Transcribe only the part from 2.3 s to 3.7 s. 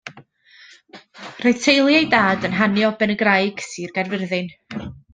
yn hanu o Benygraig,